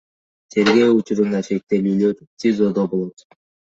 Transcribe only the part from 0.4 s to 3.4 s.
Тергөө учурунда шектүүлөр ТИЗОдо болот.